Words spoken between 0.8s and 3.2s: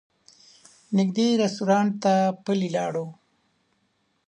نږدې رسټورانټ ته پلي لاړو.